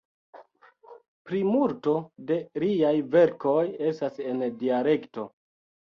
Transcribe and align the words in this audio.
Plimulto 1.27 1.93
de 2.31 2.37
liaj 2.63 2.95
verkoj 3.17 3.61
estas 3.93 4.19
en 4.33 4.43
dialekto. 4.65 5.29